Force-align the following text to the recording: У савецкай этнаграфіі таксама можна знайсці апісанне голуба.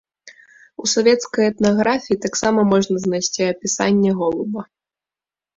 У 0.83 0.87
савецкай 0.93 1.43
этнаграфіі 1.51 2.19
таксама 2.25 2.63
можна 2.71 2.95
знайсці 3.05 3.41
апісанне 3.53 4.11
голуба. 4.23 4.61